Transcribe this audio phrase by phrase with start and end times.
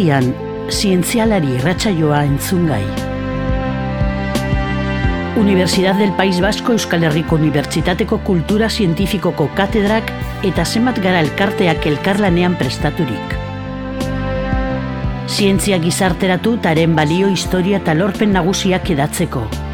[0.00, 0.32] Irratian,
[0.72, 2.84] zientzialari irratsaioa entzungai.
[5.36, 10.08] Universidad del País Vasco Euskal Herriko Unibertsitateko Kultura Zientifikoko katedrak
[10.42, 13.36] eta zenbat gara elkarteak elkarlanean prestaturik.
[15.28, 19.69] Zientzia gizarteratu taren balio historia eta lorpen nagusiak edatzeko.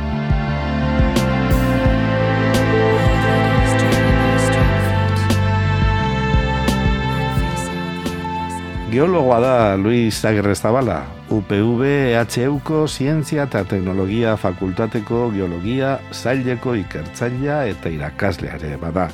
[8.97, 11.83] Geologoa da Luis Agirre Zabala, UPV
[12.17, 19.11] EHUko Zientzia eta Teknologia Fakultateko Geologia Zaileko Ikertzaila eta Irakasleare bada.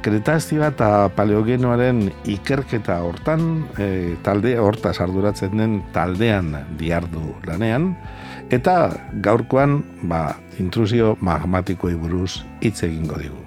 [0.00, 7.92] Kretazioa eta paleogenoaren ikerketa hortan, e, talde hortaz arduratzen den taldean diardu lanean,
[8.48, 13.41] eta gaurkoan ba, intrusio magmatikoei buruz hitz egingo digu.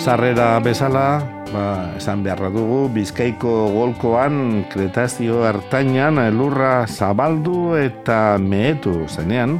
[0.00, 1.20] Sarrera bezala,
[1.52, 9.58] ba, esan beharra dugu, Bizkaiko golkoan kretazio hartainan lurra zabaldu eta mehetu zenean,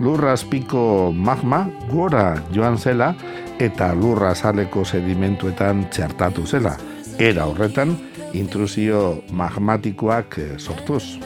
[0.00, 3.12] lurra azpiko magma gora joan zela
[3.60, 6.78] eta lurra azaleko sedimentuetan txertatu zela.
[7.20, 7.92] Era horretan,
[8.32, 11.20] intrusio magmatikoak eh, sortuz.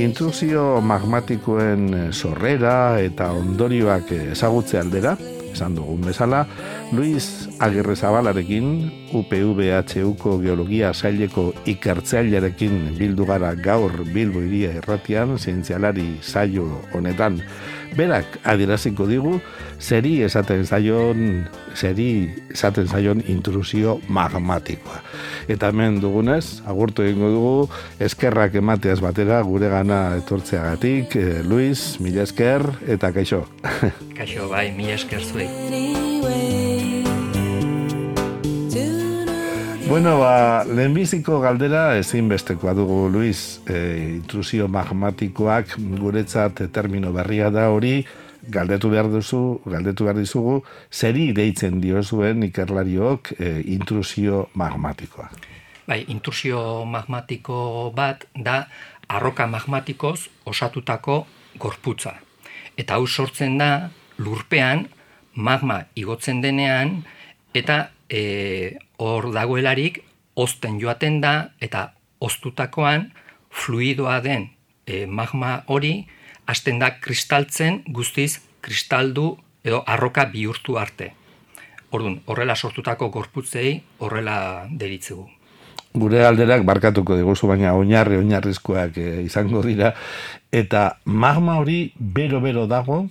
[0.00, 5.18] Intrusio magmatikoen sorrera eta ondorioak ezagutze aldera,
[5.52, 6.46] esan dugun bezala,
[6.92, 16.66] Luis Agirre Zabalarekin, UPVHUko Geologia Saileko ikertzailearekin bildu gara gaur Bilbo iria erratian, zientzialari saio
[16.92, 17.38] honetan.
[17.94, 19.36] Berak adieraziko digu,
[19.78, 25.00] zeri esaten zaion, zeri esaten zaion intrusio magmatikoa.
[25.50, 27.56] Eta hemen dugunez, agurtu egingo dugu,
[28.02, 33.44] eskerrak emateaz batera gure gana etortzeagatik, eh, Luis, mila esker, eta kaixo.
[34.18, 36.09] Kaixo, bai, mila esker zuei.
[39.90, 43.58] Bueno, ba, lehenbiziko galdera ezinbestekoa dugu, Luis.
[43.66, 43.78] E,
[44.20, 48.04] intrusio magmatikoak guretzat termino berria da hori,
[48.46, 50.60] galdetu behar duzu, galdetu behar dizugu,
[50.94, 55.26] zeri deitzen diozuen ikerlariok e, intrusio magmatikoa.
[55.90, 58.60] Bai, intrusio magmatiko bat da
[59.08, 61.24] arroka magmatikoz osatutako
[61.58, 62.12] gorputza.
[62.78, 63.90] Eta hau sortzen da
[64.22, 64.86] lurpean
[65.34, 67.00] magma igotzen denean
[67.58, 70.02] eta e, hor dagoelarik
[70.36, 71.90] ozten joaten da eta
[72.20, 73.08] oztutakoan
[73.50, 74.50] fluidoa den
[74.86, 76.06] e, magma hori
[76.46, 79.32] hasten da kristaltzen guztiz kristaldu
[79.64, 81.12] edo arroka bihurtu arte.
[81.90, 85.26] Orduan, horrela sortutako gorputzei horrela deritzugu.
[85.90, 89.94] Gure alderak barkatuko diguzu, baina oinarri oinarrizkoak e, izango dira.
[90.52, 93.02] Eta magma hori bero-bero dago,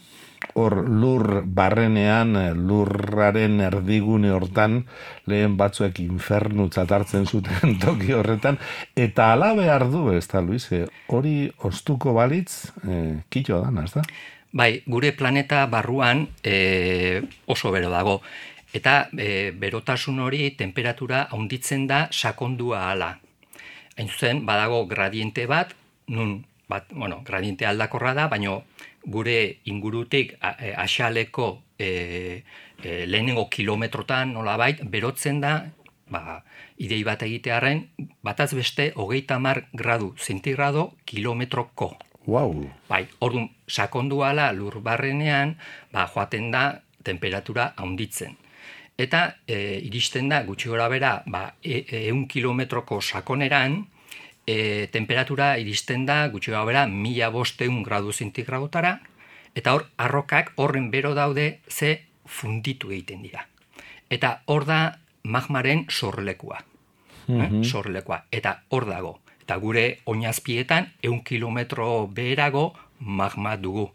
[0.53, 4.85] hor lur barrenean, eh, lurraren erdigune hortan,
[5.25, 8.57] lehen batzuek infernu hartzen zuten toki horretan,
[8.95, 14.03] eta ala behar ez da, Luis, eh, hori ostuko balitz, e, kitxo da, ez da?
[14.51, 18.21] Bai, gure planeta barruan e, oso bero dago,
[18.74, 23.19] eta e, berotasun hori temperatura haunditzen da sakondua ala.
[23.97, 25.75] Hain zuzen, badago gradiente bat,
[26.07, 28.63] nun, bat, bueno, gradiente aldakorra da, baino
[29.06, 32.44] gure ingurutik e, asaleko e,
[32.84, 35.54] e, lehenengo kilometrotan nola bait, berotzen da,
[36.10, 36.42] ba,
[36.78, 37.86] idei bat egitearen,
[38.25, 41.96] bataz beste, hogeita mar gradu zentigrado kilometroko.
[42.30, 42.68] Wow.
[42.90, 45.56] Bai, orduan, sakondu ala lur barrenean,
[45.94, 48.36] ba, joaten da temperatura haunditzen.
[49.00, 53.80] Eta e, iristen da, gutxi gora bera, ba, e, e, kilometroko sakoneran,
[54.47, 59.00] e, temperatura iristen da gutxi bera mila bosteun gradu zintigradotara,
[59.56, 63.47] eta hor arrokak horren bero daude ze funditu egiten dira.
[64.09, 66.63] Eta hor da magmaren sorlekua.
[67.27, 68.25] Mm Sorlekua.
[68.31, 69.19] Eta hor dago.
[69.41, 73.89] Eta gure oinazpietan eun kilometro beherago magma dugu.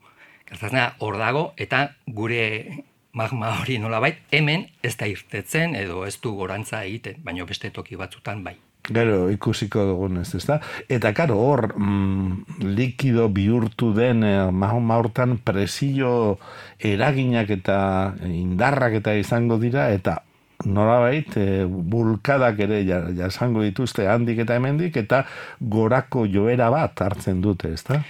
[0.46, 6.34] Gertatzen hor dago eta gure magma hori nolabait hemen ez da irtetzen edo ez du
[6.34, 8.56] gorantza egiten, baino beste toki batzutan bai.
[8.84, 10.58] Gero ikusiko dugun ez, ezta?
[10.92, 16.38] Eta karo, hor mm, likido bihurtu den eh, hortan presio
[16.78, 20.20] eraginak eta indarrak eta izango dira, eta
[20.66, 22.82] norabait, e, bulkadak ere
[23.16, 25.24] jasango dituzte handik eta hemendik, eta
[25.60, 28.02] gorako joera bat hartzen dute, ezta?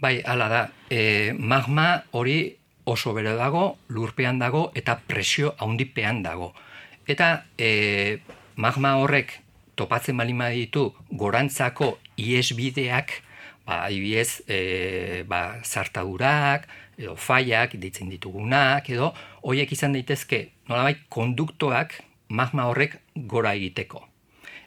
[0.00, 6.52] Bai, hala da, e, magma hori oso bere dago, lurpean dago, eta presio haundipean dago.
[7.06, 8.20] Eta e,
[8.56, 9.40] magma horrek
[9.80, 13.16] topatzen balima ditu gorantzako iesbideak,
[13.64, 16.68] ba, ibiez, e, ba, zartadurak,
[17.00, 19.12] edo faiak, ditzen ditugunak, edo,
[19.46, 21.96] hoiek izan daitezke, nolabait, konduktoak
[22.28, 22.98] magma horrek
[23.30, 24.04] gora egiteko.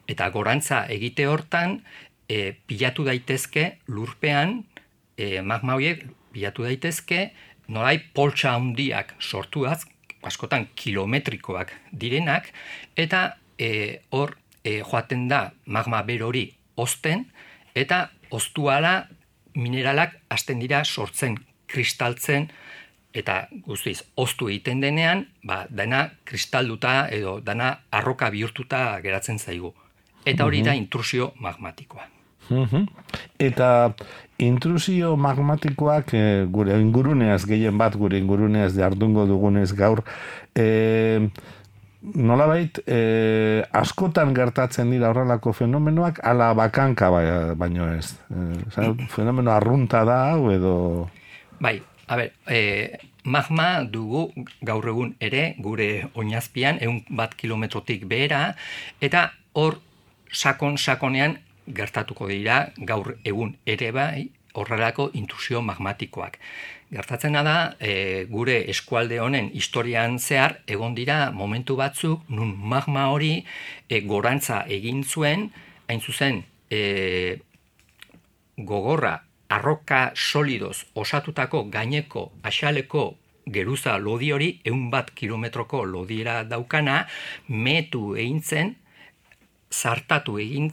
[0.10, 1.80] Eta gorantza egite hortan,
[2.28, 4.64] e, pilatu daitezke lurpean,
[5.16, 7.28] e, magma horiek pilatu daitezke,
[7.70, 9.84] nolabait, poltsa handiak sortuaz,
[10.24, 12.50] askotan kilometrikoak direnak,
[13.00, 17.28] eta e, hor e, joaten da magma berori osten,
[17.76, 19.08] eta oztuala
[19.56, 21.38] mineralak hasten dira sortzen,
[21.68, 22.50] kristaltzen,
[23.14, 29.74] eta guztiz, oztu egiten denean, ba, dana kristalduta edo dana arroka bihurtuta geratzen zaigu.
[30.26, 30.86] Eta hori da mhm.
[30.86, 32.08] intrusio magmatikoa.
[32.50, 32.88] Mhm.
[33.40, 33.94] Eta
[34.44, 40.04] intrusio magmatikoak e, gure inguruneaz, gehien bat gure inguruneaz jardungo dugunez gaur,
[40.56, 41.30] e,
[42.04, 48.14] nolabait e, askotan gertatzen dira horrelako fenomenoak ala bakanka bai, baino ez.
[48.30, 50.76] E, fenomeno arrunta da hau edo...
[51.64, 51.78] Bai,
[52.08, 52.60] a ber, e,
[53.24, 54.28] magma dugu
[54.62, 58.44] gaur egun ere gure oinazpian egun bat kilometrotik behera
[59.02, 59.80] eta hor
[60.34, 66.38] sakon-sakonean gertatuko dira gaur egun ere bai horrelako intrusio magmatikoak.
[66.94, 73.40] Gertatzen da, e, gure eskualde honen historian zehar, egon dira momentu batzuk, nun magma hori
[73.90, 75.48] e, gorantza egin zuen,
[75.90, 77.40] hain zuzen, e,
[78.58, 79.16] gogorra,
[79.50, 87.08] arroka solidoz osatutako gaineko asaleko geruza lodi hori, eun bat kilometroko lodiera daukana,
[87.48, 88.42] metu egin
[89.74, 90.70] zartatu egin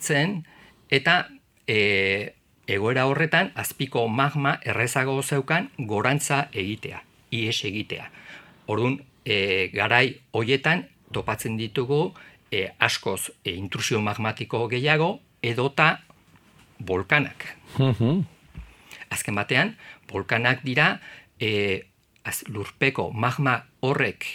[0.90, 1.28] eta
[1.67, 2.34] e,
[2.75, 7.02] egoera horretan azpiko magma errezago zeukan gorantza egitea,
[7.34, 8.11] ies egitea.
[8.70, 12.12] Orduan, e, garai hoietan topatzen ditugu
[12.50, 16.00] e, askoz e, intrusio magmatiko gehiago edota
[16.87, 17.46] volkanak.
[19.11, 19.75] Azken batean,
[20.11, 21.00] volkanak dira
[21.40, 21.82] e,
[22.22, 24.26] az, lurpeko magma horrek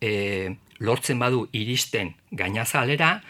[0.00, 3.20] e, lortzen badu iristen gainazalera,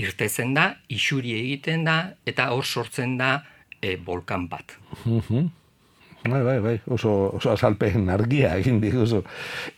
[0.00, 3.42] irtetzen da, isuri egiten da, eta hor sortzen da
[3.82, 4.78] e, volkan bat.
[5.04, 5.50] Mhm.
[6.22, 9.24] Bai, bai, bai, oso, oso azalpen argia egin diguzu.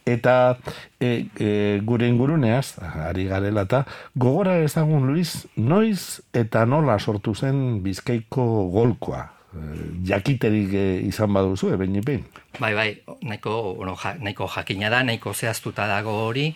[0.05, 0.59] Eta
[1.01, 1.49] e, e,
[1.89, 9.23] gure inguruneaz, ari garela eta, gogora ezagun Luis, noiz eta nola sortu zen bizkaiko golkoa?
[9.57, 12.29] E, jakiterik e, izan baduzu, eben ipen?
[12.61, 12.91] Bai, bai,
[13.23, 16.51] nahiko, bueno, ja, nahiko jakina da, nahiko zehaztuta dago hori.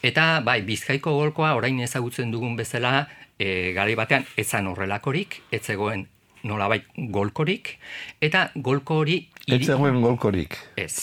[0.00, 6.08] Eta, bai, bizkaiko golkoa orain ezagutzen dugun bezala, e, gari batean, etzan horrelakorik, etzegoen
[6.44, 7.76] nolabait golkorik,
[8.20, 9.18] eta golko hori...
[9.48, 10.56] Ez zegoen golkorik.
[10.76, 10.94] Ez,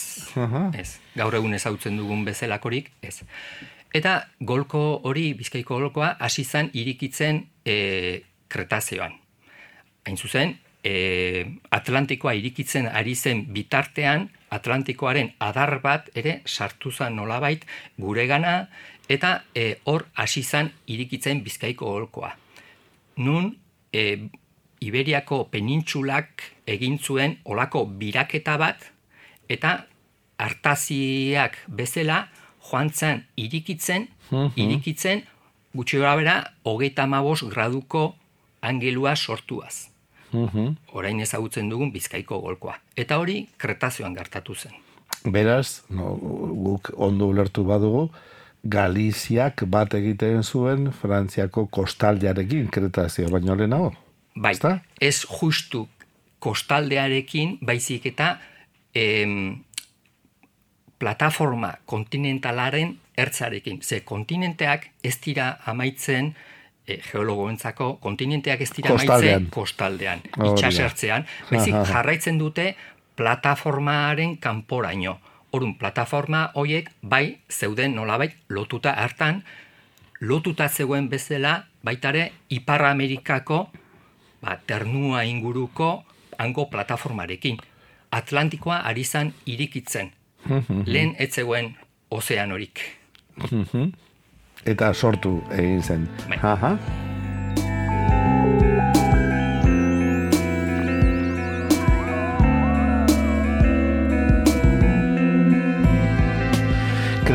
[0.78, 0.88] ez.
[1.18, 3.20] Gaur egun ezautzen dugun bezelakorik, ez.
[3.94, 9.18] Eta golko hori, bizkaiko golkoa, hasi zen irikitzen e, kretazioan.
[10.06, 17.64] Hain zuzen, e, Atlantikoa irikitzen ari zen bitartean, Atlantikoaren adar bat ere sartu zen nolabait
[18.00, 18.68] guregana,
[19.08, 22.32] eta e, hor hasi zen irikitzen bizkaiko golkoa.
[23.20, 23.52] Nun,
[23.92, 24.28] e,
[24.82, 28.88] Iberiako penintsulak egin zuen olako biraketa bat
[29.48, 29.84] eta
[30.42, 32.26] hartaziak bezala
[32.70, 34.52] joan zen irikitzen, mhm.
[34.56, 35.22] irikitzen
[35.74, 38.14] gutxi gara bera hogeita mabos graduko
[38.62, 39.88] angelua sortuaz.
[40.32, 42.78] Mm Orain ezagutzen dugun bizkaiko golkoa.
[42.96, 44.72] Eta hori kretazioan gertatu zen.
[45.24, 46.14] Beraz, no,
[46.64, 48.08] guk ondo ulertu badugu,
[48.62, 53.90] Galiziak bat egiten zuen Frantziako kostaldearekin kretazioa baino lehenago.
[54.34, 54.54] Bai,
[55.00, 55.86] ez justu
[56.42, 58.36] kostaldearekin, baizik eta
[58.94, 59.62] em,
[60.98, 63.82] plataforma kontinentalaren ertzarekin.
[63.82, 66.32] Ze kontinenteak ez dira amaitzen
[66.86, 72.72] e, geologoentzako, kontinenteak ez dira amaitzen kostaldean, itxasertzean, baizik jarraitzen dute
[73.16, 75.18] plataformaren kanporaino.
[75.52, 79.42] Orun, plataforma hoiek bai zeuden nolabait lotuta hartan,
[80.20, 83.66] lotuta zegoen bezala baitare Ipar Amerikako
[84.42, 86.04] ba, ternua inguruko
[86.38, 87.58] hango plataformarekin.
[88.10, 90.12] Atlantikoa ari zan irikitzen.
[90.86, 91.76] Lehen etzegoen
[92.10, 92.82] ozeanorik.
[94.66, 96.08] Eta sortu egin zen.
[96.28, 97.01] Bai.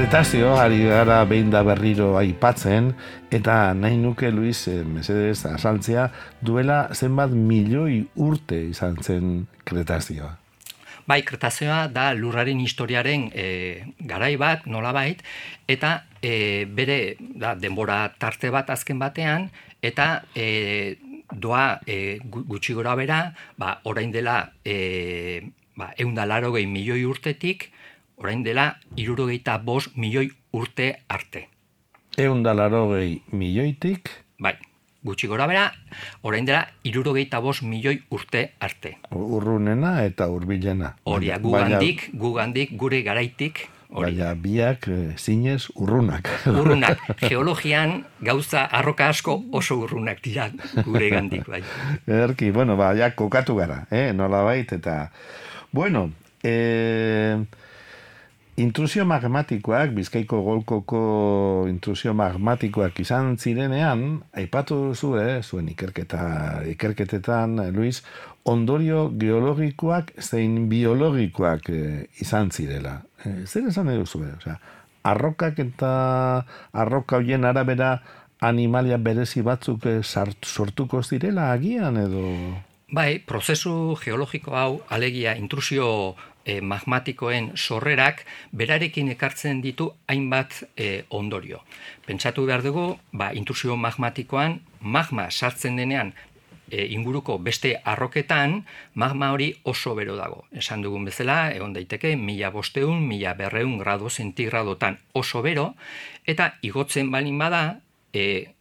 [0.07, 2.93] Kretazio, ari gara behin da berriro aipatzen,
[3.27, 6.05] eta nahi nuke, Luis, eh, mesedez, asaltzea,
[6.39, 9.33] duela zenbat milioi urte izan zen
[9.67, 10.29] kretazioa.
[11.11, 13.49] Bai, kretazioa da lurraren historiaren e,
[13.99, 15.27] garai bat, nola bait,
[15.67, 19.49] eta e, bere da, denbora tarte bat azken batean,
[19.83, 20.95] eta e,
[21.35, 23.25] doa e, gutxi gora bera,
[23.59, 27.73] ba, orain dela e, ba, eundalaro gehi milioi urtetik,
[28.17, 31.47] orain dela irurogeita bos milioi urte arte.
[32.17, 34.09] Eundalaro gehi milioitik?
[34.41, 34.55] Bai,
[35.05, 35.67] gutxi gora bera,
[36.25, 38.97] orain dela irurogeita bos milioi urte arte.
[39.13, 40.95] Urrunena eta urbilena.
[41.05, 46.27] Horia, gugandik, gugandik, gure garaitik, Baina biak e, zinez urrunak.
[46.51, 46.99] Urrunak.
[47.29, 50.49] Geologian gauza arroka asko oso urrunak dira
[50.83, 51.47] gure gandik.
[51.47, 51.61] Bai.
[52.03, 54.11] Erki, bueno, ba, ja, kokatu gara, eh?
[54.11, 54.97] nola bait, eta...
[55.71, 56.09] Bueno,
[56.43, 57.39] eh,
[58.57, 61.01] intrusio magmatikoak, bizkaiko golkoko
[61.69, 68.01] intrusio magmatikoak izan zirenean, aipatu duzu, eh, zuen ikerketa, ikerketetan, Luis,
[68.45, 73.01] ondorio geologikoak zein biologikoak eh, izan zirela.
[73.25, 74.33] Eh, zer esan edo zuen?
[74.39, 74.57] Osea,
[75.03, 75.91] arrokak eta
[76.73, 77.99] arroka hoien arabera
[78.41, 82.23] animalia berezi batzuk eh, sortuko zirela agian edo...
[82.87, 86.15] Bai, prozesu geologiko hau, alegia intrusio
[86.47, 88.23] e, magmatikoen sorrerak
[88.55, 91.59] berarekin ekartzen ditu hainbat e, ondorio.
[92.07, 96.13] Pentsatu behar dugu, ba, intrusio magmatikoan magma sartzen denean
[96.71, 98.63] e, inguruko beste arroketan
[98.95, 100.45] magma hori oso bero dago.
[100.51, 105.73] Esan dugun bezala, egon daiteke, mila bosteun, mila berreun grado zentigradotan oso bero,
[106.25, 107.81] eta igotzen balin bada,
[108.13, 108.53] e,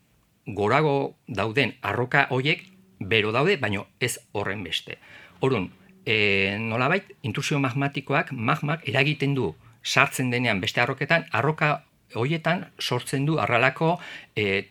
[0.46, 2.66] gorago dauden arroka hoiek
[2.98, 4.98] bero daude, baino ez horren beste.
[5.40, 5.70] Orun,
[6.06, 11.82] e, nolabait, intrusio magmatikoak magmak eragiten du sartzen denean beste arroketan, arroka
[12.14, 13.96] hoietan sortzen du arralako
[14.34, 14.68] e,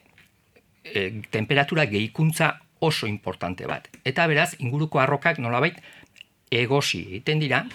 [0.83, 3.89] e, temperatura gehikuntza oso importante bat.
[4.03, 5.77] Eta beraz, inguruko arrokak nolabait
[6.51, 7.65] egosi egiten dira,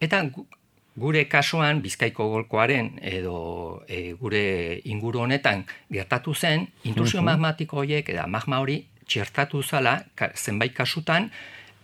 [0.00, 0.22] eta
[0.96, 8.26] gure kasuan bizkaiko golkoaren edo e, gure inguru honetan gertatu zen, intrusio magmatiko horiek, eta
[8.26, 9.98] magma hori txertatu zala,
[10.36, 11.30] zenbait kasutan,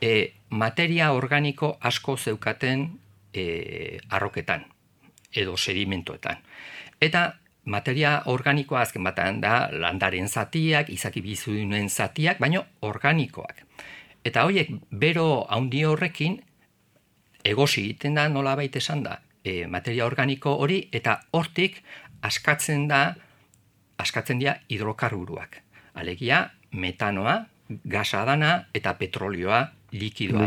[0.00, 2.88] e, materia organiko asko zeukaten
[3.32, 4.64] e, arroketan
[5.34, 6.38] edo sedimentoetan.
[7.00, 7.34] Eta
[7.68, 13.62] materia organikoa azken batean da landaren zatiak, izaki bizudunen zatiak, baino organikoak.
[14.24, 16.40] Eta horiek bero haundi horrekin
[17.44, 21.82] egosi egiten da nola baita esan da e, materia organiko hori eta hortik
[22.22, 23.14] askatzen da
[23.98, 25.62] askatzen dira hidrokarburuak.
[25.98, 27.46] Alegia, metanoa,
[27.84, 30.46] gasa dana eta petrolioa likidoa.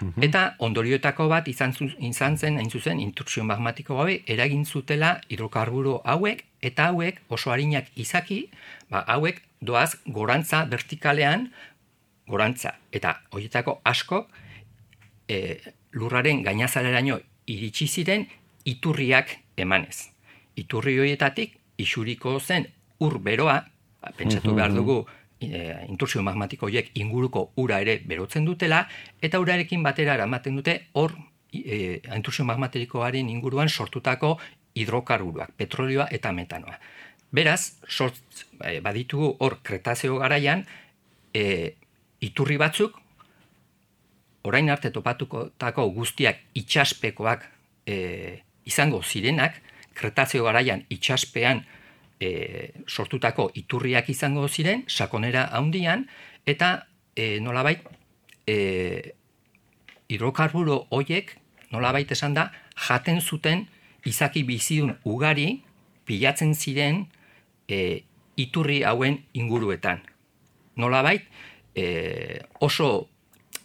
[0.00, 0.22] Mhm.
[0.22, 6.44] Eta ondorioetako bat izan, izan zen, hain zuzen, intrusio magmatiko gabe, eragin zutela hidrokarburo hauek,
[6.62, 8.48] eta hauek oso harinak izaki,
[8.90, 11.50] ba, hauek doaz gorantza vertikalean,
[12.28, 14.26] gorantza, eta horietako asko,
[15.28, 15.58] e,
[15.92, 18.28] lurraren gainazaleraino iritsi ziren
[18.64, 20.08] iturriak emanez.
[20.56, 22.68] Iturri horietatik, isuriko zen
[23.02, 23.58] ur beroa,
[24.02, 25.02] ba, pentsatu behar dugu,
[25.42, 28.86] e, intursio magmatiko horiek inguruko ura ere berotzen dutela,
[29.20, 31.14] eta urarekin batera eramaten dute hor
[31.52, 34.38] e, intursio magmatikoaren inguruan sortutako
[34.74, 36.78] hidrokarburuak, petrolioa eta metanoa.
[37.32, 38.18] Beraz, sort,
[38.64, 40.66] e, baditugu hor kretazio garaian,
[41.34, 41.74] e,
[42.20, 42.98] iturri batzuk,
[44.42, 45.50] orain arte topatuko
[45.94, 47.46] guztiak itxaspekoak
[47.86, 49.60] e, izango zirenak,
[49.94, 51.64] kretazio garaian itxaspean
[52.22, 56.06] e, sortutako iturriak izango ziren, sakonera handian,
[56.46, 56.86] eta
[57.16, 57.82] e, nolabait
[58.46, 59.14] e,
[60.12, 61.34] hidrokarburo hoiek
[61.72, 62.50] nolabait esan da,
[62.88, 63.66] jaten zuten
[64.06, 65.62] izaki bizidun ugari
[66.06, 67.06] pilatzen ziren
[67.68, 68.02] e,
[68.36, 70.02] iturri hauen inguruetan.
[70.76, 71.26] Nolabait
[71.74, 73.08] e, oso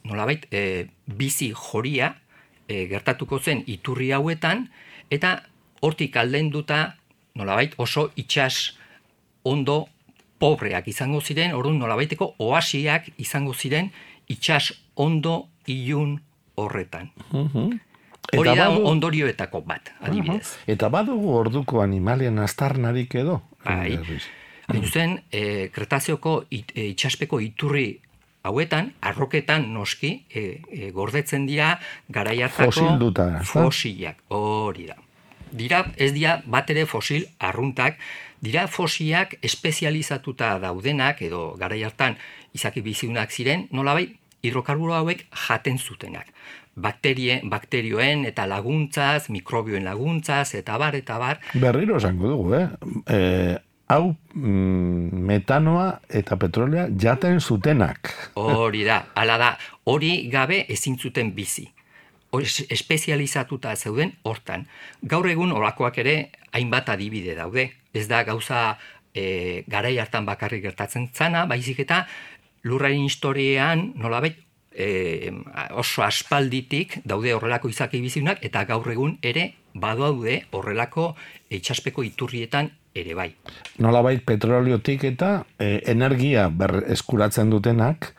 [0.08, 2.16] nolabait e, bizi joria
[2.68, 4.68] e, gertatuko zen iturri hauetan,
[5.12, 5.42] eta
[5.82, 6.98] hortik aldenduta
[7.38, 8.78] nolabait oso itxas
[9.48, 9.88] ondo
[10.38, 13.92] pobreak izango ziren, orun nolabaiteko oasiak izango ziren
[14.30, 16.18] itxas ondo ilun
[16.56, 17.12] horretan.
[17.32, 17.78] Mhm.
[18.38, 20.58] Hori da ondorioetako bat, adibidez.
[20.68, 23.40] Eta badugu orduko animalien astarnarik edo?
[23.64, 23.96] Bai.
[24.68, 28.02] Hain e, kretazioko it, e, itxaspeko iturri
[28.44, 31.78] hauetan, arroketan noski, e, e, gordetzen dira
[32.12, 32.92] garaiatako
[33.48, 34.26] fosilak.
[34.28, 34.98] Hori da
[35.52, 37.98] dira ez dira bat ere fosil arruntak,
[38.42, 42.18] dira fosiak espezializatuta daudenak edo garai hartan
[42.54, 44.10] izaki biziunak ziren, nolabai
[44.44, 46.34] hidrokarburo hauek jaten zutenak.
[46.78, 51.40] bakterie, bakterioen eta laguntzaz, mikrobioen laguntzaz, eta bar, eta bar.
[51.58, 52.68] Berriro esango dugu, eh?
[53.10, 55.88] E, hau mm, metanoa
[56.22, 58.14] eta petrolea jaten zutenak.
[58.36, 59.50] Hori da, ala da,
[59.86, 61.66] hori gabe ezin zuten bizi.
[62.34, 64.68] Espezializatuta zeuden hortan.
[65.02, 66.18] Gaur egun olakoak ere
[66.52, 67.72] hainbat adibide daude.
[67.94, 68.78] Ez da gauza
[69.14, 72.06] e, garai hartan bakarrik gertatzen zana, baizik eta
[72.68, 74.38] lurraren historiean nolabait
[74.72, 75.32] e,
[75.72, 81.14] oso aspalditik daude horrelako izaki biziunak eta gaur egun ere badaude horrelako
[81.54, 83.30] itxaspeko iturrietan ere bai.
[83.82, 88.14] Nolabait petroliotik eta e, energia ber eskuratzen dutenak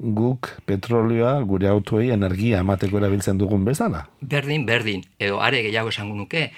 [0.00, 4.06] guk petrolioa gure autoei energia emateko erabiltzen dugun bezala.
[4.20, 6.48] Berdin, berdin, edo are gehiago esango nuke,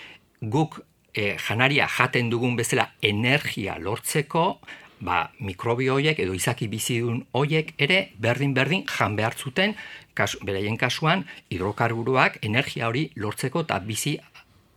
[0.41, 0.79] guk
[1.15, 4.61] e, janaria jaten dugun bezala energia lortzeko,
[5.03, 9.75] ba, mikrobio hoiek edo izaki bizidun hoiek ere berdin berdin jan behar zuten
[10.15, 14.19] kasu, beraien kasuan hidrokarburoak energia hori lortzeko eta bizi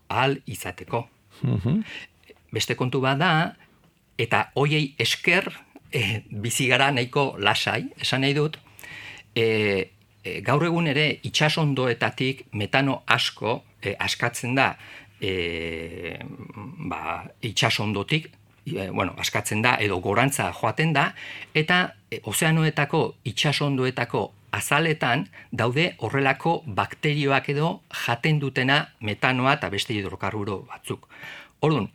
[0.10, 1.06] ahal izateko.
[1.42, 1.84] Mhm.
[2.56, 3.32] Beste kontu bat da,
[4.18, 5.52] eta hoiei esker
[5.96, 8.60] e, bizi gara nahiko lasai, esan nahi dut,
[9.36, 9.46] e,
[10.24, 14.74] e, gaur egun ere itxasondoetatik metano asko e, askatzen da
[15.22, 16.20] e,
[16.92, 18.28] ba, itxasondotik,
[18.66, 21.12] e, bueno, askatzen da edo gorantza joaten da,
[21.54, 21.80] eta
[22.12, 24.26] e, ozeanoetako itxasondoetako
[24.56, 31.08] azaletan daude horrelako bakterioak edo jaten dutena metanoa eta beste hidrokarburo batzuk.
[31.64, 31.90] Orduan,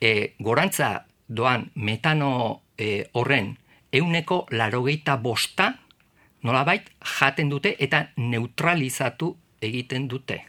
[0.00, 3.56] e, gorantza doan metano e, horren
[3.92, 5.74] euneko larogeita bosta
[6.42, 10.42] nolabait jaten dute eta neutralizatu egiten dute.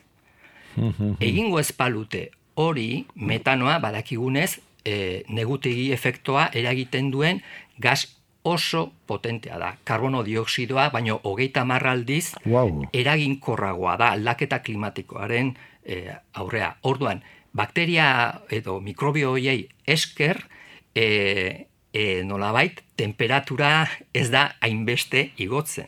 [1.24, 7.42] Egingo espalute hori metanoa badakigunez e, negutegi efektoa eragiten duen
[7.80, 8.08] gas
[8.46, 9.72] oso potentea da.
[9.84, 12.84] Karbono dioksidoa, baino hogeita marraldiz Wow.
[12.94, 16.76] eraginkorragoa da aldaketa klimatikoaren e, aurrea.
[16.84, 20.44] Orduan, bakteria edo mikrobio hoiei esker
[20.94, 25.88] e, e, nolabait temperatura ez da hainbeste igotzen.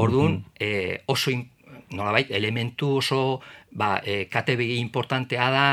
[0.00, 1.50] Orduan, e, oso in-
[1.92, 5.66] nolabait elementu oso ba, e, KTBI importantea da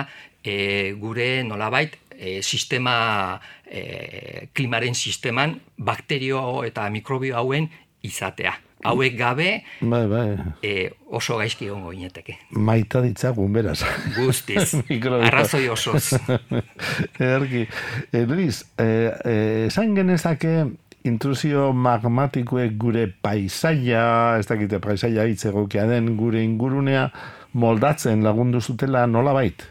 [0.43, 7.71] e, gure nolabait e, sistema e, klimaren sisteman bakterio eta mikrobio hauen
[8.03, 8.53] izatea.
[8.83, 10.37] Hauek gabe Bai, bai.
[10.63, 12.37] e, oso gaizki egongo gineteke.
[12.57, 13.81] Maita ditzagun beraz.
[14.15, 14.73] Guztiz.
[15.27, 16.13] Arrazoi osoz.
[17.19, 17.67] Ederki.
[18.11, 18.87] E, Luis, e,
[19.25, 19.35] e,
[19.67, 20.55] esan genezake
[21.03, 27.07] intrusio magmatikoek gure paisaia, ez dakite paisaia hitz egokia den, gure ingurunea
[27.53, 29.65] moldatzen lagundu zutela nola bait?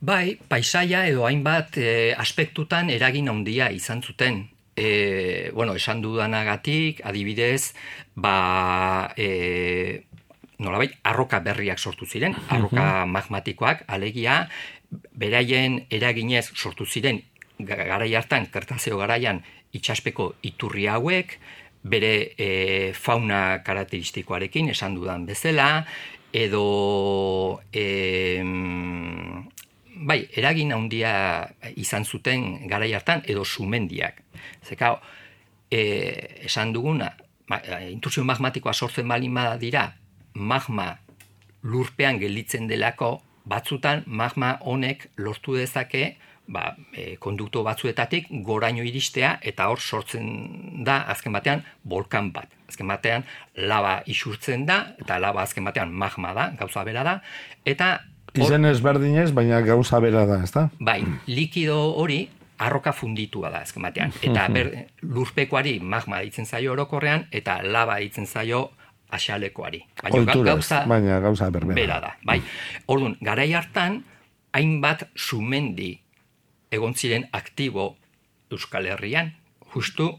[0.00, 4.44] Bai, paisaia edo hainbat e, aspektutan eragin handia izan zuten.
[4.78, 7.74] E, bueno, esan dudanagatik, adibidez,
[8.14, 10.04] ba, e,
[10.62, 14.48] nolabait, arroka berriak sortu ziren, arroka magmatikoak, alegia,
[15.18, 17.24] beraien eraginez sortu ziren,
[17.58, 19.42] ga- garai hartan, kertazeo garaian,
[19.74, 21.38] itxaspeko iturri hauek,
[21.82, 22.48] bere e,
[22.94, 25.84] fauna karakteristikoarekin, esan dudan bezala,
[26.32, 29.48] edo em,
[30.06, 31.12] bai, eragin handia
[31.76, 34.22] izan zuten garai hartan edo sumendiak.
[34.64, 34.94] Zeka,
[35.70, 35.82] e,
[36.46, 37.12] esan duguna,
[37.48, 39.92] ma, e, intrusio magmatikoa sortzen balin dira,
[40.34, 40.98] magma
[41.62, 49.68] lurpean gelditzen delako, batzutan magma honek lortu dezake ba, e, kondukto batzuetatik goraino iristea eta
[49.68, 52.52] hor sortzen da azken batean volkan bat.
[52.68, 53.24] Azken batean
[53.56, 57.18] lava isurtzen da eta lava azken batean magma da, gauza bera da
[57.64, 57.98] eta
[58.44, 60.68] Izen ezberdinez, baina gauza bera da, ezta?
[60.80, 62.24] Bai, likido hori
[62.58, 64.12] arroka funditua da azken batean.
[64.26, 64.72] Eta ber,
[65.02, 68.68] lurpekoari magma ditzen zaio orokorrean, eta lava ditzen zaio
[69.14, 69.82] asalekoari.
[70.02, 71.74] Baina Oituraz, gauza baina gauza berbera.
[71.74, 72.14] bera da.
[72.26, 72.40] Bai.
[72.86, 74.02] Orduan, garai hartan,
[74.52, 75.94] hainbat sumendi
[76.70, 77.96] egon ziren aktibo
[78.52, 79.32] Euskal Herrian,
[79.72, 80.10] justu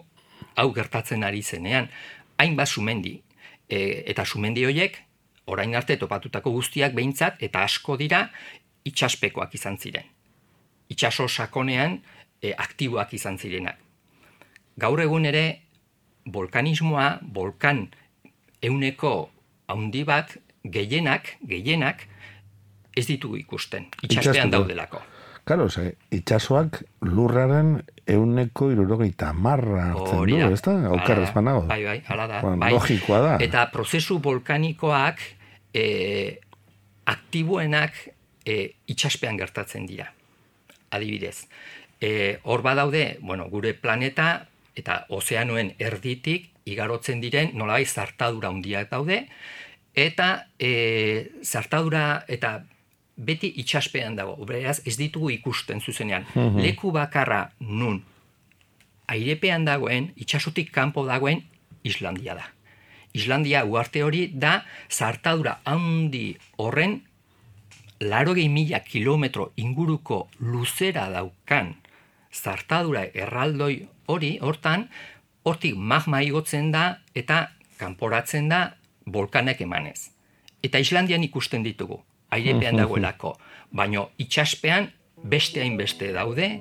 [0.55, 1.89] hau gertatzen ari zenean,
[2.38, 3.19] hainbat sumendi.
[3.69, 4.97] E, eta sumendi horiek,
[5.49, 8.27] orain arte topatutako guztiak behintzat, eta asko dira,
[8.85, 10.05] itxaspekoak izan ziren.
[10.89, 11.99] Itxaso sakonean
[12.41, 13.77] e, aktiboak izan zirenak.
[14.79, 15.45] Gaur egun ere,
[16.31, 17.88] volkanismoa, volkan
[18.63, 19.13] euneko
[19.69, 22.05] haundi bat, gehienak, gehienak,
[22.95, 23.89] ez ditugu ikusten.
[24.03, 25.01] Itxaspean daudelako.
[25.49, 30.75] Karo, ze, itxasoak lurraren euneko irurogeita marra hartzen Hori du, ez da?
[30.77, 31.25] Hala Aukar da.
[31.25, 31.63] espanago.
[31.69, 32.41] Bai, bai, hala da.
[32.43, 32.71] Bueno, bai.
[32.75, 33.31] logikoa da.
[33.41, 35.23] Eta prozesu volkanikoak
[35.73, 36.39] e,
[37.05, 37.93] aktiboenak
[38.45, 40.12] e, itxaspean gertatzen dira.
[40.91, 41.47] Adibidez.
[42.01, 44.47] E, hor badaude, bueno, gure planeta
[44.79, 49.23] eta ozeanoen erditik igarotzen diren nolabait zartadura handiak daude
[49.97, 50.29] eta
[50.60, 52.60] e, zartadura eta
[53.19, 54.38] beti itxaspean dago.
[54.47, 56.25] Beraz, ez ditugu ikusten zuzenean.
[56.36, 56.62] Mhm.
[56.63, 58.03] Leku bakarra nun
[59.10, 61.43] airepean dagoen, itxasutik kanpo dagoen
[61.84, 62.47] Islandia da.
[63.19, 66.99] Islandia uarte hori da zartadura handi horren
[67.99, 71.75] larogei mila kilometro inguruko luzera daukan
[72.32, 74.88] zartadura erraldoi hori, hortan,
[75.43, 78.62] hortik magma igotzen da eta kanporatzen da
[79.05, 80.12] volkanek emanez.
[80.63, 82.01] Eta Islandian ikusten ditugu,
[82.36, 83.36] airepean dagoelako,
[83.71, 84.91] baino itxaspean
[85.23, 86.51] beste hainbeste daude,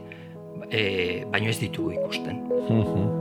[0.70, 0.82] e,
[1.30, 3.17] baino ez ditugu ikusten.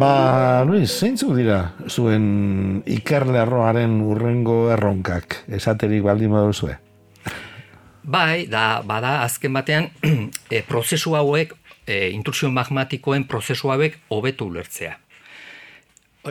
[0.00, 2.22] Ba, Luis, zeintzuk dira zuen
[2.88, 6.78] ikerlerroaren urrengo erronkak, esaterik baldin baduzue?
[8.14, 9.90] Bai, da, bada azken batean
[10.54, 11.52] e, prozesu hauek,
[11.84, 14.96] e, intrusio magmatikoen prozesu hauek hobetu ulertzea.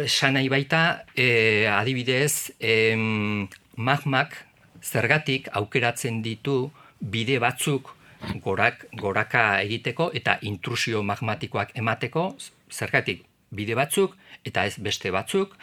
[0.02, 0.82] Esan nahi baita,
[1.14, 3.46] e, adibidez, em,
[3.78, 4.34] magmak
[4.82, 7.94] zergatik aukeratzen ditu bide batzuk
[8.42, 12.32] gorak, goraka egiteko eta intrusio magmatikoak emateko,
[12.74, 15.56] zergatik bide batzuk eta ez beste batzuk,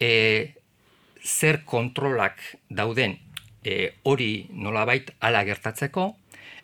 [0.00, 0.52] e,
[1.24, 3.16] zer kontrolak dauden
[3.64, 6.14] e, hori nolabait ala gertatzeko,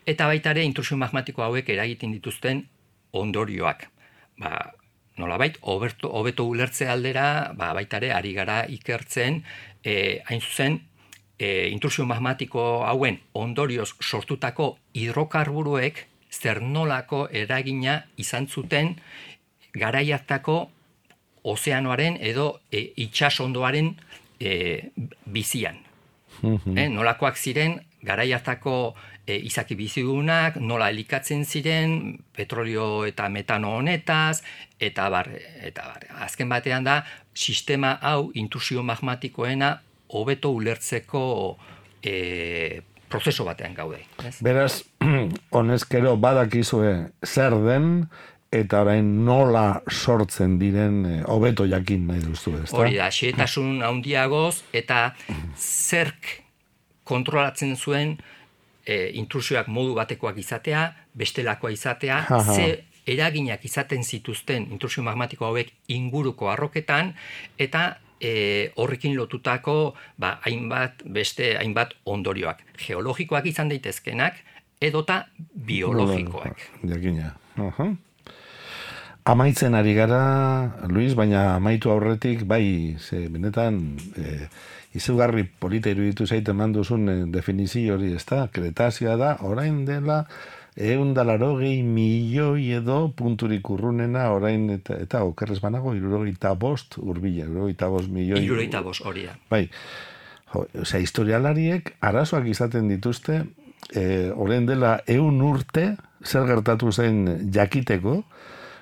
[0.05, 2.63] eta baita ere intrusio magmatiko hauek eragiten dituzten
[3.17, 3.87] ondorioak.
[4.41, 4.73] Ba,
[5.17, 9.41] nolabait, hobeto, hobeto ulertze aldera, ba, baita ere ari gara ikertzen,
[9.83, 10.81] e, hain zuzen,
[11.37, 18.95] e, intrusio magmatiko hauen ondorioz sortutako hidrokarburuek zer nolako eragina izan zuten
[19.73, 20.69] garaiatako
[21.47, 23.93] ozeanoaren edo e, itsasondoaren
[24.39, 24.53] e,
[25.25, 25.83] bizian.
[26.43, 34.43] Eh, nolakoak ziren garaiatako e, izaki bizidunak, nola elikatzen ziren, petrolio eta metano honetaz,
[34.79, 35.31] eta bar,
[35.65, 36.05] eta bar.
[36.27, 37.01] Azken batean da,
[37.33, 39.73] sistema hau intrusio magmatikoena
[40.13, 41.23] hobeto ulertzeko
[42.03, 44.03] e, prozeso batean gaude.
[44.23, 44.37] Ez?
[44.45, 44.83] Beraz,
[45.57, 46.93] honezkero badakizue
[47.25, 48.07] zer den,
[48.51, 52.77] eta orain nola sortzen diren eh, hobeto jakin nahi duzu, ezta?
[52.77, 55.11] Hori da, xeetasun handiagoz eta
[55.57, 56.29] zerk
[57.07, 58.17] kontrolatzen zuen
[58.87, 62.55] e, intrusioak modu batekoak izatea, bestelakoa izatea, Aha.
[62.55, 67.13] ze eraginak izaten zituzten intrusio magmatiko hauek inguruko arroketan,
[67.59, 67.85] eta
[68.19, 72.63] e, horrekin lotutako ba, hainbat, beste hainbat ondorioak.
[72.87, 74.41] Geologikoak izan daitezkenak,
[74.81, 75.23] edota
[75.67, 76.67] biologikoak.
[76.83, 77.35] Jakina.
[77.57, 77.93] Aha.
[79.27, 83.81] Amaitzen ari gara, Luis, baina amaitu aurretik, bai, ze benetan,
[84.15, 84.47] e,
[84.95, 88.45] izugarri polita iruditu zaite eman duzun eh, definizio hori, ez da?
[88.53, 90.21] Kretazioa da, orain dela,
[90.77, 97.89] eun gehi milioi edo punturik urrunena, orain, eta, eta okerrez banago, irurogeita bost urbila, irurogeita
[97.89, 98.45] bost milioi.
[98.45, 99.35] Irurogeita bost hori da.
[99.49, 99.67] Bai,
[100.53, 103.43] jo, osea, historialariek arazoak izaten dituzte,
[103.91, 108.21] e, orain dela eun urte, zer gertatu zen jakiteko,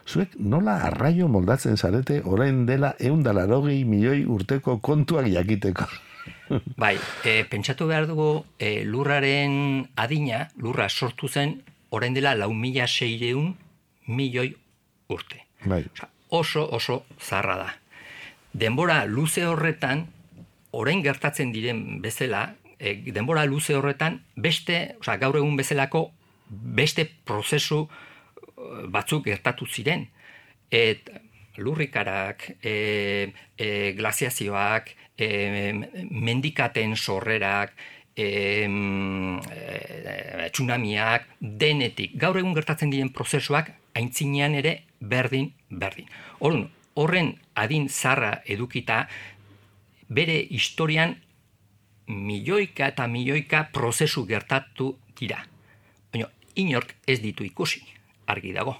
[0.07, 5.87] zuek nola arraio moldatzen zarete orain dela eun dalarogei milioi urteko kontuak jakiteko.
[6.81, 12.87] Bai, e, pentsatu behar dugu e, lurraren adina, lurra sortu zen, orain dela lau mila
[12.87, 13.55] seireun
[14.07, 14.53] milioi
[15.09, 15.41] urte.
[15.65, 17.71] Bai, Osea, oso oso zarra da.
[18.53, 20.05] Denbora luze horretan,
[20.71, 26.09] orain gertatzen diren bezala, e, denbora luze horretan, beste, osea, gaur egun bezalako,
[26.49, 27.87] beste prozesu
[28.91, 30.07] batzuk gertatu ziren.
[30.71, 31.09] Et,
[31.57, 35.27] lurrikarak, e, e, glaziazioak, e,
[36.09, 37.73] mendikaten sorrerak,
[38.15, 38.27] e,
[38.67, 46.09] e, tsunamiak, denetik, gaur egun gertatzen diren prozesuak aintzinean ere berdin, berdin.
[46.39, 49.05] Horren, horren adin zarra edukita,
[50.07, 51.15] bere historian
[52.07, 55.41] milioika eta milioika prozesu gertatu dira.
[56.13, 57.81] Baina, inork ez ditu ikusi,
[58.27, 58.75] argi dago.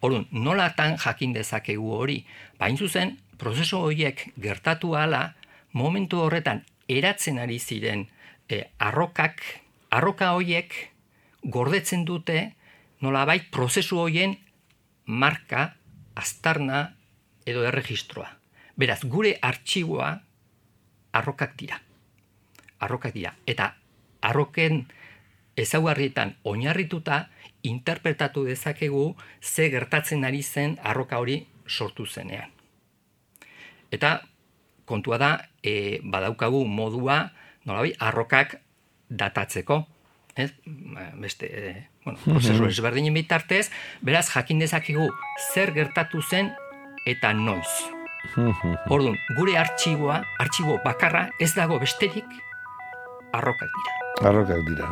[0.00, 2.20] Orduan, nolatan jakin dezakegu hori?
[2.58, 5.34] Bain zuzen, prozesu horiek gertatu ala,
[5.72, 8.06] momentu horretan eratzen ari ziren
[8.48, 9.42] e, arrokak,
[9.90, 10.74] arroka horiek
[11.42, 12.52] gordetzen dute
[13.00, 14.36] nolabait prozesu horien
[15.06, 15.74] marka,
[16.14, 16.94] aztarna
[17.46, 18.28] edo erregistroa.
[18.78, 20.12] Beraz, gure artxiboa
[21.18, 21.78] arrokak dira.
[22.84, 23.32] Arrokak dira.
[23.46, 23.72] Eta
[24.22, 24.84] arroken
[25.58, 27.26] ezaugarrietan oinarrituta
[27.66, 32.50] interpretatu dezakegu ze gertatzen ari zen arroka hori sortu zenean.
[33.90, 34.22] Eta
[34.88, 35.30] kontua da,
[35.62, 37.32] e, badaukagu modua,
[37.64, 38.58] nolabai, arrokak
[39.08, 39.86] datatzeko,
[40.36, 40.52] ez?
[40.64, 43.66] Ba, Beste, e, Bueno, prozesu ezberdinen bitartez,
[44.00, 45.10] beraz jakin dezakigu
[45.52, 46.54] zer gertatu zen
[47.04, 47.68] eta noiz.
[48.88, 52.38] Orduan, gure artxiboa, artxibo bakarra ez dago besterik
[53.36, 54.07] arrokak dira.
[54.22, 54.86] Arrokak dira.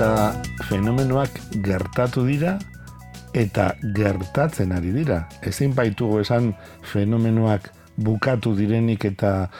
[0.00, 0.32] eta
[0.64, 2.54] fenomenoak gertatu dira
[3.34, 5.24] eta gertatzen ari dira.
[5.42, 6.54] Ezin baitugu esan
[6.92, 7.68] fenomenoak
[8.00, 9.50] bukatu direnik eta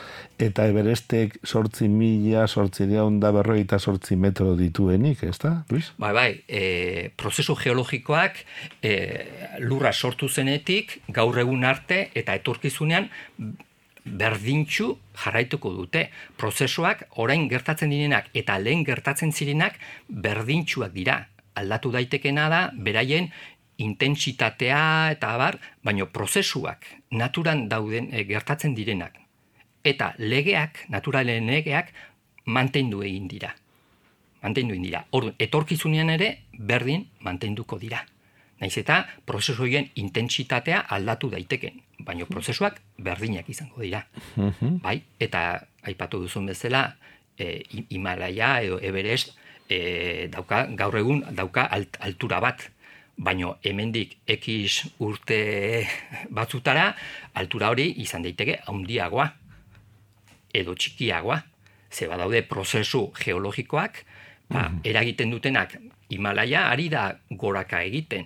[0.41, 5.91] eta eberestek sortzi mila, sortzi da berroi eta sortzi metro dituenik, ez da, Luis?
[5.97, 8.43] Bai, bai, e, prozesu geologikoak
[8.81, 8.93] e,
[9.59, 13.09] lurra sortu zenetik, gaur egun arte eta etorkizunean
[14.05, 16.09] berdintxu jarraituko dute.
[16.37, 19.77] Prozesuak orain gertatzen direnak eta lehen gertatzen zirenak
[20.09, 21.25] berdintxuak dira.
[21.55, 23.29] Aldatu daitekena da, beraien
[23.81, 24.83] intentsitatea
[25.15, 29.20] eta abar, baino prozesuak naturan dauden e, gertatzen direnak.
[29.83, 31.93] Eta legeak, naturalen legeak,
[32.45, 33.55] mantendu egin dira.
[34.41, 35.05] Mantendu egin dira.
[35.11, 38.05] Orduan, etorkizunean ere, berdin mantenduko dira.
[38.61, 44.05] Naiz eta prozesu horien intentsitatea aldatu daiteken baino prozesuak berdinak izango dira.
[44.35, 44.81] Mhm.
[44.81, 46.97] Bai, eta aipatu duzun bezala,
[47.37, 49.33] e, Himalaya edo Everest
[49.69, 51.65] e, dauka, gaur egun dauka
[51.99, 52.69] altura bat,
[53.17, 55.87] baino hemendik X urte
[56.29, 56.95] batzutara,
[57.33, 59.40] altura hori izan daiteke handiagoa
[60.53, 61.41] edo txikiagoa.
[61.91, 64.05] Ze badaude prozesu geologikoak,
[64.49, 64.79] ba, mhm.
[64.83, 65.75] eragiten dutenak
[66.11, 68.25] Himalaya ari da goraka egiten,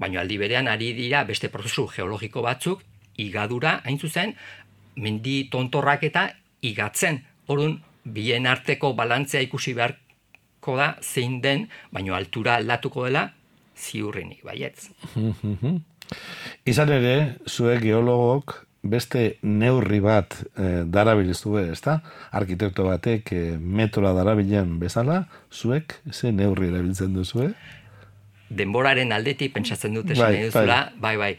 [0.00, 2.84] baino aldi berean ari dira beste prozesu geologiko batzuk
[3.18, 4.34] igadura, hain zuzen,
[4.96, 6.28] mendi tontorrak eta
[6.62, 7.20] igatzen.
[7.48, 13.28] Orun bien arteko balantzea ikusi beharko da, zein den, baino altura aldatuko dela,
[13.76, 14.88] ziurrenik, baietz.
[16.72, 17.14] Izan ere,
[17.46, 21.98] zuek geologok beste neurri bat e, darabiliztu be, ezta?
[22.30, 27.50] Arkitekto batek e, metola darabilen bezala, zuek ze neurri erabiltzen duzu,
[28.48, 30.66] Denboraren aldetik pentsatzen dute bai, bai.
[30.96, 31.32] bai, bai.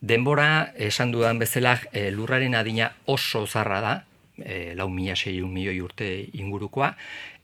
[0.00, 3.92] Denbora, esan dudan bezala, e, lurraren adina oso zarra da,
[4.38, 5.14] e, lau mila
[5.46, 6.96] milioi urte ingurukoa,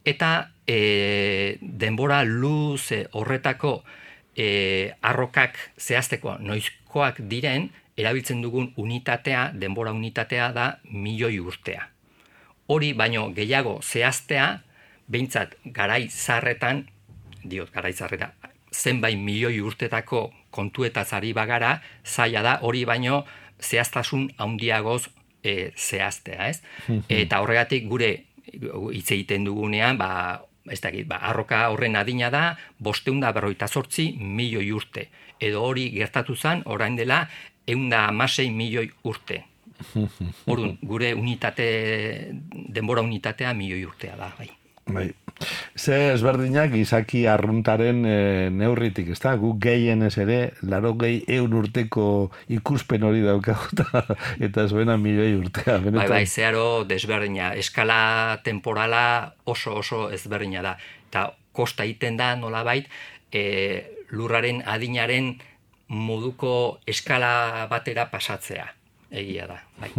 [0.05, 4.05] eta e, denbora luz horretako e,
[4.37, 11.88] arrokak zehazteko noizkoak diren, erabiltzen dugun unitatea, denbora unitatea da milioi urtea.
[12.68, 14.49] Hori baino gehiago zehaztea,
[15.09, 16.85] behintzat garai zarretan,
[17.44, 18.35] diot garai zarretan,
[18.72, 23.25] zenbait milioi urtetako kontuetaz ari bagara, zaila da hori baino
[23.62, 25.07] zehaztasun handiagoz
[25.42, 26.61] e, zehaztea, ez?
[27.22, 28.12] Eta horregatik gure
[28.46, 34.70] hitz egiten dugunean, ba, ez da, ba, arroka horren adina da, bosteunda berroita sortzi milioi
[34.72, 35.09] urte.
[35.40, 37.26] Edo hori gertatu zen, orain dela,
[37.66, 39.44] eunda amasei milioi urte.
[40.52, 41.66] Orduan, gure unitate,
[42.52, 44.48] denbora unitatea milioi urtea da, bai.
[44.87, 45.11] Bai.
[45.77, 48.18] Ze ezberdinak izaki arruntaren e,
[48.55, 49.35] neurritik, ez da?
[49.37, 52.07] Gu gehien ez ere, laro gehi eun urteko
[52.57, 54.05] ikuspen hori daukaguta,
[54.46, 55.77] eta ez bena milioi urtea.
[55.83, 55.99] Benetan.
[56.01, 57.51] Bai, bai, zeharo desberdina.
[57.59, 57.99] Eskala
[58.46, 60.77] temporala oso oso ezberdina da.
[61.11, 62.88] Eta kosta iten da, nola bait,
[63.35, 63.44] e,
[64.14, 65.35] lurraren adinaren
[65.90, 68.75] moduko eskala batera pasatzea
[69.10, 69.60] egia da.
[69.80, 69.90] Bai.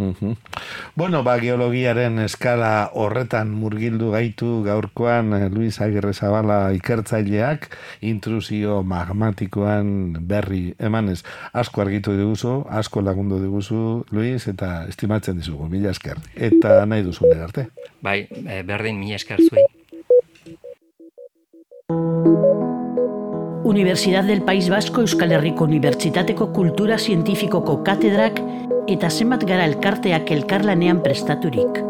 [0.96, 7.68] Bueno, ba, geologiaren eskala horretan murgildu gaitu gaurkoan eh, Luis Agirre Zabala ikertzaileak
[8.00, 11.22] intrusio magmatikoan berri emanez.
[11.52, 16.18] Asko argitu diguzu, asko lagundu diguzu, Luis, eta estimatzen dizugu, mila esker.
[16.34, 17.68] Eta nahi duzu arte.
[18.02, 19.66] Bai, eh, berdin mila esker zuei.
[23.68, 28.40] Universidad del País Vasco Euskal Herriko Unibertsitateko Kultura Zientifikoko Katedrak
[28.88, 31.82] eta zenbat gara elkarteak elkarlanean prestaturik.